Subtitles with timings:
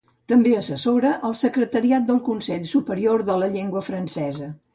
[0.31, 4.51] També assessora el secretariat del Consell Superior de la Llengua Francesa.